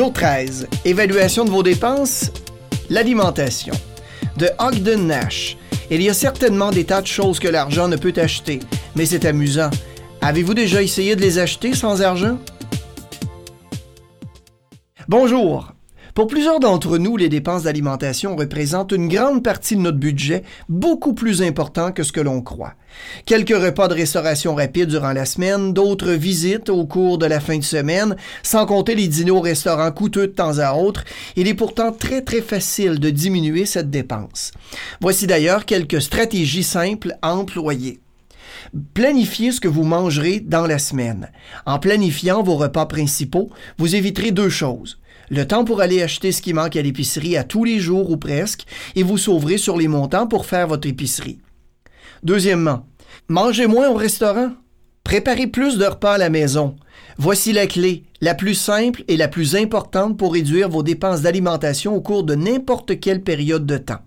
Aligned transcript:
Jour 0.00 0.14
13. 0.14 0.66
Évaluation 0.86 1.44
de 1.44 1.50
vos 1.50 1.62
dépenses. 1.62 2.30
L'alimentation. 2.88 3.74
De 4.38 4.48
Ogden 4.58 5.06
Nash. 5.06 5.58
Il 5.90 6.00
y 6.00 6.08
a 6.08 6.14
certainement 6.14 6.70
des 6.70 6.84
tas 6.84 7.02
de 7.02 7.06
choses 7.06 7.38
que 7.38 7.48
l'argent 7.48 7.86
ne 7.86 7.96
peut 7.96 8.14
acheter, 8.16 8.60
mais 8.96 9.04
c'est 9.04 9.26
amusant. 9.26 9.68
Avez-vous 10.22 10.54
déjà 10.54 10.82
essayé 10.82 11.16
de 11.16 11.20
les 11.20 11.38
acheter 11.38 11.74
sans 11.74 12.00
argent? 12.00 12.38
Bonjour. 15.06 15.70
Pour 16.14 16.26
plusieurs 16.26 16.60
d'entre 16.60 16.98
nous, 16.98 17.16
les 17.16 17.28
dépenses 17.28 17.62
d'alimentation 17.64 18.36
représentent 18.36 18.92
une 18.92 19.08
grande 19.08 19.44
partie 19.44 19.76
de 19.76 19.80
notre 19.80 19.98
budget, 19.98 20.42
beaucoup 20.68 21.14
plus 21.14 21.42
important 21.42 21.92
que 21.92 22.02
ce 22.02 22.12
que 22.12 22.20
l'on 22.20 22.42
croit. 22.42 22.74
Quelques 23.26 23.50
repas 23.50 23.88
de 23.88 23.94
restauration 23.94 24.54
rapide 24.54 24.88
durant 24.88 25.12
la 25.12 25.24
semaine, 25.24 25.72
d'autres 25.72 26.12
visites 26.12 26.68
au 26.68 26.84
cours 26.84 27.18
de 27.18 27.26
la 27.26 27.40
fin 27.40 27.58
de 27.58 27.64
semaine, 27.64 28.16
sans 28.42 28.66
compter 28.66 28.94
les 28.94 29.08
dîners 29.08 29.30
au 29.30 29.40
restaurant 29.40 29.90
coûteux 29.92 30.26
de 30.26 30.32
temps 30.32 30.58
à 30.58 30.74
autre, 30.74 31.04
il 31.36 31.46
est 31.46 31.54
pourtant 31.54 31.92
très 31.92 32.22
très 32.22 32.40
facile 32.40 32.98
de 32.98 33.10
diminuer 33.10 33.64
cette 33.64 33.90
dépense. 33.90 34.52
Voici 35.00 35.26
d'ailleurs 35.26 35.64
quelques 35.64 36.02
stratégies 36.02 36.64
simples 36.64 37.16
à 37.22 37.34
employer. 37.34 38.00
Planifiez 38.94 39.52
ce 39.52 39.60
que 39.60 39.68
vous 39.68 39.84
mangerez 39.84 40.40
dans 40.40 40.66
la 40.66 40.78
semaine. 40.78 41.30
En 41.66 41.78
planifiant 41.78 42.42
vos 42.42 42.56
repas 42.56 42.86
principaux, 42.86 43.50
vous 43.78 43.94
éviterez 43.94 44.30
deux 44.30 44.48
choses 44.48 45.00
le 45.30 45.46
temps 45.46 45.64
pour 45.64 45.80
aller 45.80 46.02
acheter 46.02 46.32
ce 46.32 46.42
qui 46.42 46.52
manque 46.52 46.76
à 46.76 46.82
l'épicerie 46.82 47.36
à 47.36 47.44
tous 47.44 47.64
les 47.64 47.78
jours 47.78 48.10
ou 48.10 48.16
presque, 48.16 48.64
et 48.96 49.02
vous 49.02 49.16
sauverez 49.16 49.58
sur 49.58 49.76
les 49.76 49.88
montants 49.88 50.26
pour 50.26 50.44
faire 50.44 50.66
votre 50.66 50.88
épicerie. 50.88 51.38
Deuxièmement, 52.22 52.86
mangez 53.28 53.66
moins 53.66 53.88
au 53.88 53.94
restaurant. 53.94 54.50
Préparez 55.04 55.46
plus 55.46 55.78
de 55.78 55.86
repas 55.86 56.14
à 56.14 56.18
la 56.18 56.30
maison. 56.30 56.76
Voici 57.16 57.52
la 57.52 57.66
clé, 57.66 58.04
la 58.20 58.34
plus 58.34 58.54
simple 58.54 59.04
et 59.08 59.16
la 59.16 59.28
plus 59.28 59.56
importante 59.56 60.18
pour 60.18 60.34
réduire 60.34 60.68
vos 60.68 60.82
dépenses 60.82 61.22
d'alimentation 61.22 61.94
au 61.94 62.00
cours 62.00 62.24
de 62.24 62.34
n'importe 62.34 63.00
quelle 63.00 63.22
période 63.22 63.66
de 63.66 63.78
temps. 63.78 64.00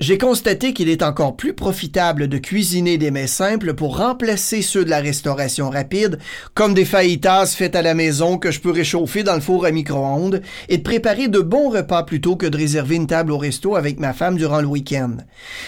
J'ai 0.00 0.18
constaté 0.18 0.72
qu'il 0.72 0.88
est 0.88 1.02
encore 1.02 1.36
plus 1.36 1.52
profitable 1.52 2.28
de 2.28 2.38
cuisiner 2.38 2.98
des 2.98 3.10
mets 3.10 3.26
simples 3.26 3.74
pour 3.74 3.98
remplacer 3.98 4.60
ceux 4.60 4.84
de 4.84 4.90
la 4.90 5.00
restauration 5.00 5.70
rapide, 5.70 6.18
comme 6.54 6.74
des 6.74 6.84
fajitas 6.84 7.54
faites 7.56 7.76
à 7.76 7.82
la 7.82 7.94
maison 7.94 8.36
que 8.36 8.50
je 8.50 8.60
peux 8.60 8.70
réchauffer 8.70 9.22
dans 9.22 9.34
le 9.34 9.40
four 9.40 9.66
à 9.66 9.70
micro-ondes, 9.70 10.42
et 10.68 10.78
de 10.78 10.82
préparer 10.82 11.28
de 11.28 11.38
bons 11.38 11.70
repas 11.70 12.02
plutôt 12.02 12.36
que 12.36 12.46
de 12.46 12.56
réserver 12.56 12.96
une 12.96 13.06
table 13.06 13.30
au 13.32 13.38
resto 13.38 13.76
avec 13.76 14.00
ma 14.00 14.12
femme 14.12 14.36
durant 14.36 14.60
le 14.60 14.66
week-end. 14.66 15.16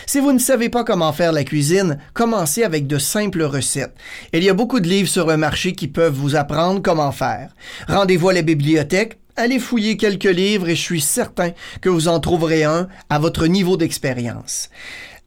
Si 0.06 0.18
vous 0.18 0.32
ne 0.32 0.38
savez 0.38 0.68
pas 0.68 0.84
comment 0.84 1.12
faire 1.12 1.32
la 1.32 1.44
cuisine, 1.44 1.98
commencez 2.12 2.64
avec 2.64 2.86
de 2.86 2.98
simples 2.98 3.42
recettes. 3.42 3.94
Il 4.32 4.42
y 4.42 4.50
a 4.50 4.54
beaucoup 4.54 4.80
de 4.80 4.88
livres 4.88 5.08
sur 5.08 5.26
le 5.26 5.36
marché 5.36 5.72
qui 5.72 5.88
peuvent 5.88 6.14
vous 6.14 6.34
apprendre 6.34 6.82
comment 6.82 7.12
faire. 7.12 7.54
Rendez-vous 7.88 8.30
à 8.30 8.34
la 8.34 8.42
bibliothèque, 8.42 9.18
allez 9.36 9.58
fouiller 9.58 9.96
quelques 9.96 10.24
livres 10.24 10.68
et 10.68 10.76
je 10.76 10.80
suis 10.80 11.00
certain 11.00 11.52
que 11.80 11.88
vous 11.88 12.08
en 12.08 12.20
trouverez 12.20 12.64
un 12.64 12.88
à 13.08 13.18
votre 13.18 13.46
niveau 13.46 13.76
d'expérience. 13.76 14.70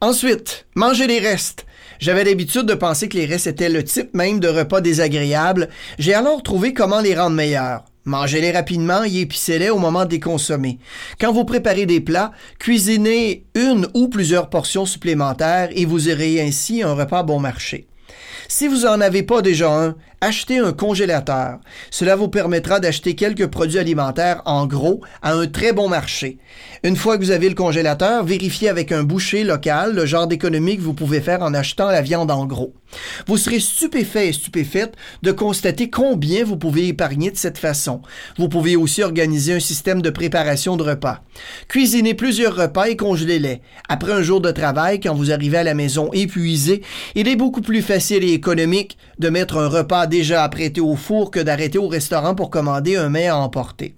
Ensuite, 0.00 0.66
mangez 0.74 1.06
les 1.06 1.18
restes. 1.18 1.66
J'avais 1.98 2.24
l'habitude 2.24 2.64
de 2.64 2.74
penser 2.74 3.08
que 3.08 3.18
les 3.18 3.26
restes 3.26 3.46
étaient 3.46 3.68
le 3.68 3.84
type 3.84 4.14
même 4.14 4.40
de 4.40 4.48
repas 4.48 4.80
désagréable. 4.80 5.68
J'ai 5.98 6.14
alors 6.14 6.42
trouvé 6.42 6.72
comment 6.72 7.00
les 7.00 7.14
rendre 7.14 7.36
meilleurs. 7.36 7.84
Mangez-les 8.06 8.50
rapidement 8.50 9.04
et 9.04 9.20
épicez-les 9.20 9.68
au 9.68 9.78
moment 9.78 10.06
de 10.06 10.10
les 10.12 10.20
consommer. 10.20 10.78
Quand 11.20 11.32
vous 11.32 11.44
préparez 11.44 11.84
des 11.84 12.00
plats, 12.00 12.32
cuisinez 12.58 13.44
une 13.54 13.88
ou 13.92 14.08
plusieurs 14.08 14.48
portions 14.48 14.86
supplémentaires 14.86 15.68
et 15.72 15.84
vous 15.84 16.08
aurez 16.08 16.40
ainsi 16.40 16.82
un 16.82 16.94
repas 16.94 17.22
bon 17.22 17.38
marché. 17.38 17.89
Si 18.48 18.66
vous 18.68 18.80
n'en 18.80 19.00
avez 19.00 19.22
pas 19.22 19.42
déjà 19.42 19.70
un, 19.70 19.94
achetez 20.20 20.58
un 20.58 20.72
congélateur. 20.72 21.60
Cela 21.90 22.16
vous 22.16 22.28
permettra 22.28 22.78
d'acheter 22.80 23.14
quelques 23.14 23.46
produits 23.46 23.78
alimentaires 23.78 24.42
en 24.44 24.66
gros 24.66 25.00
à 25.22 25.32
un 25.32 25.46
très 25.46 25.72
bon 25.72 25.88
marché. 25.88 26.38
Une 26.82 26.96
fois 26.96 27.16
que 27.16 27.22
vous 27.22 27.30
avez 27.30 27.48
le 27.48 27.54
congélateur, 27.54 28.24
vérifiez 28.24 28.68
avec 28.68 28.92
un 28.92 29.02
boucher 29.02 29.44
local 29.44 29.94
le 29.94 30.06
genre 30.06 30.26
d'économie 30.26 30.76
que 30.76 30.82
vous 30.82 30.94
pouvez 30.94 31.20
faire 31.20 31.42
en 31.42 31.54
achetant 31.54 31.86
la 31.86 32.02
viande 32.02 32.30
en 32.30 32.44
gros. 32.44 32.74
Vous 33.26 33.36
serez 33.36 33.60
stupéfait 33.60 34.28
et 34.28 34.32
stupéfaite 34.32 34.94
de 35.22 35.32
constater 35.32 35.90
combien 35.90 36.44
vous 36.44 36.56
pouvez 36.56 36.88
épargner 36.88 37.30
de 37.30 37.36
cette 37.36 37.58
façon. 37.58 38.02
Vous 38.36 38.48
pouvez 38.48 38.76
aussi 38.76 39.02
organiser 39.02 39.54
un 39.54 39.60
système 39.60 40.02
de 40.02 40.10
préparation 40.10 40.76
de 40.76 40.82
repas. 40.82 41.22
Cuisinez 41.68 42.14
plusieurs 42.14 42.56
repas 42.56 42.86
et 42.86 42.96
congelez-les. 42.96 43.60
Après 43.88 44.12
un 44.12 44.22
jour 44.22 44.40
de 44.40 44.50
travail, 44.50 45.00
quand 45.00 45.14
vous 45.14 45.32
arrivez 45.32 45.58
à 45.58 45.62
la 45.64 45.74
maison 45.74 46.10
épuisé, 46.12 46.82
il 47.14 47.28
est 47.28 47.36
beaucoup 47.36 47.62
plus 47.62 47.82
facile 47.82 47.99
et 48.00 48.32
économique 48.32 48.96
de 49.18 49.28
mettre 49.28 49.58
un 49.58 49.68
repas 49.68 50.06
déjà 50.06 50.42
apprêté 50.42 50.80
au 50.80 50.96
four 50.96 51.30
que 51.30 51.40
d'arrêter 51.40 51.78
au 51.78 51.88
restaurant 51.88 52.34
pour 52.34 52.50
commander 52.50 52.96
un 52.96 53.08
mets 53.08 53.28
à 53.28 53.36
emporter. 53.36 53.94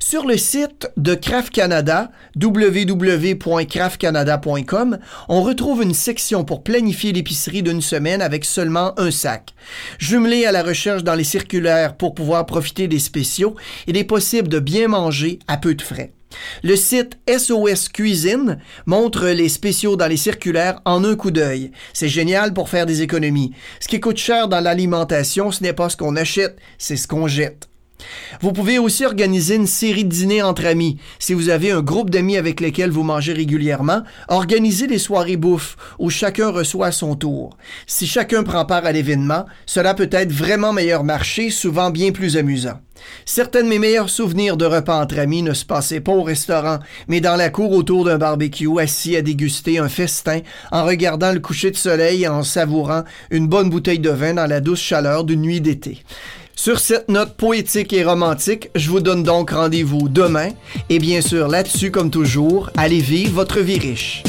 Sur 0.00 0.24
le 0.24 0.36
site 0.36 0.90
de 0.96 1.14
Kraft 1.14 1.52
Canada, 1.52 2.10
www.craftcanada.com, 2.40 4.98
on 5.28 5.42
retrouve 5.42 5.82
une 5.82 5.94
section 5.94 6.44
pour 6.44 6.62
planifier 6.62 7.12
l'épicerie 7.12 7.62
d'une 7.62 7.82
semaine 7.82 8.22
avec 8.22 8.44
seulement 8.44 8.98
un 8.98 9.10
sac. 9.10 9.54
Jumelé 9.98 10.46
à 10.46 10.52
la 10.52 10.62
recherche 10.62 11.02
dans 11.04 11.14
les 11.14 11.24
circulaires 11.24 11.96
pour 11.96 12.14
pouvoir 12.14 12.46
profiter 12.46 12.88
des 12.88 12.98
spéciaux, 12.98 13.56
il 13.86 13.96
est 13.96 14.04
possible 14.04 14.48
de 14.48 14.60
bien 14.60 14.88
manger 14.88 15.38
à 15.48 15.56
peu 15.56 15.74
de 15.74 15.82
frais. 15.82 16.12
Le 16.62 16.76
site 16.76 17.18
SOS 17.28 17.88
Cuisine 17.88 18.58
montre 18.86 19.28
les 19.28 19.48
spéciaux 19.48 19.96
dans 19.96 20.06
les 20.06 20.16
circulaires 20.16 20.80
en 20.84 21.04
un 21.04 21.16
coup 21.16 21.30
d'œil. 21.30 21.72
C'est 21.92 22.08
génial 22.08 22.52
pour 22.52 22.68
faire 22.68 22.86
des 22.86 23.02
économies. 23.02 23.52
Ce 23.80 23.88
qui 23.88 24.00
coûte 24.00 24.18
cher 24.18 24.48
dans 24.48 24.60
l'alimentation, 24.60 25.50
ce 25.50 25.62
n'est 25.62 25.72
pas 25.72 25.88
ce 25.88 25.96
qu'on 25.96 26.16
achète, 26.16 26.58
c'est 26.78 26.96
ce 26.96 27.08
qu'on 27.08 27.28
jette. 27.28 27.68
Vous 28.40 28.52
pouvez 28.52 28.78
aussi 28.78 29.04
organiser 29.04 29.56
une 29.56 29.66
série 29.66 30.04
de 30.04 30.10
dîners 30.10 30.42
entre 30.42 30.66
amis. 30.66 30.98
Si 31.18 31.34
vous 31.34 31.48
avez 31.48 31.72
un 31.72 31.82
groupe 31.82 32.10
d'amis 32.10 32.36
avec 32.36 32.60
lesquels 32.60 32.90
vous 32.90 33.02
mangez 33.02 33.32
régulièrement, 33.32 34.02
organisez 34.28 34.86
des 34.86 34.98
soirées 34.98 35.36
bouffe 35.36 35.76
où 35.98 36.10
chacun 36.10 36.50
reçoit 36.50 36.86
à 36.86 36.92
son 36.92 37.16
tour. 37.16 37.56
Si 37.86 38.06
chacun 38.06 38.44
prend 38.44 38.64
part 38.64 38.86
à 38.86 38.92
l'événement, 38.92 39.46
cela 39.66 39.94
peut 39.94 40.10
être 40.12 40.32
vraiment 40.32 40.72
meilleur 40.72 41.04
marché, 41.04 41.50
souvent 41.50 41.90
bien 41.90 42.12
plus 42.12 42.36
amusant. 42.36 42.80
Certains 43.24 43.62
de 43.62 43.68
mes 43.68 43.78
meilleurs 43.78 44.10
souvenirs 44.10 44.56
de 44.56 44.64
repas 44.64 45.00
entre 45.00 45.18
amis 45.18 45.42
ne 45.42 45.54
se 45.54 45.64
passaient 45.64 46.00
pas 46.00 46.12
au 46.12 46.22
restaurant, 46.22 46.78
mais 47.06 47.20
dans 47.20 47.36
la 47.36 47.50
cour 47.50 47.70
autour 47.72 48.04
d'un 48.04 48.18
barbecue, 48.18 48.80
assis 48.80 49.16
à 49.16 49.22
déguster 49.22 49.78
un 49.78 49.88
festin, 49.88 50.40
en 50.72 50.84
regardant 50.84 51.32
le 51.32 51.40
coucher 51.40 51.70
de 51.70 51.76
soleil 51.76 52.24
et 52.24 52.28
en 52.28 52.42
savourant 52.42 53.04
une 53.30 53.46
bonne 53.46 53.70
bouteille 53.70 54.00
de 54.00 54.10
vin 54.10 54.34
dans 54.34 54.46
la 54.46 54.60
douce 54.60 54.80
chaleur 54.80 55.24
d'une 55.24 55.42
nuit 55.42 55.60
d'été. 55.60 56.02
Sur 56.58 56.80
cette 56.80 57.08
note 57.08 57.34
poétique 57.34 57.92
et 57.92 58.02
romantique, 58.02 58.70
je 58.74 58.90
vous 58.90 58.98
donne 58.98 59.22
donc 59.22 59.50
rendez-vous 59.50 60.08
demain. 60.08 60.48
Et 60.90 60.98
bien 60.98 61.20
sûr, 61.20 61.46
là-dessus, 61.46 61.92
comme 61.92 62.10
toujours, 62.10 62.68
allez 62.76 62.98
vivre 62.98 63.32
votre 63.32 63.60
vie 63.60 63.78
riche. 63.78 64.24